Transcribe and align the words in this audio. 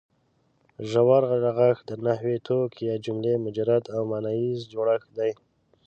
ژور 0.89 1.23
رغښت 1.43 1.83
د 1.89 1.91
نحوي 2.05 2.37
توک 2.47 2.71
یا 2.87 2.95
جملې 3.05 3.33
مجرد 3.45 3.83
او 3.95 4.01
ماناییز 4.11 4.59
جوړښت 4.73 5.09
دی. 5.17 5.31